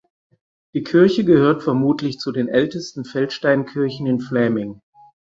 Die 0.73 0.81
Kirche 0.81 1.23
gehört 1.23 1.61
vermutlich 1.61 2.17
zu 2.19 2.31
den 2.31 2.47
ältesten 2.47 3.05
Feldsteinkirchen 3.05 4.07
im 4.07 4.19
Fläming. 4.19 4.81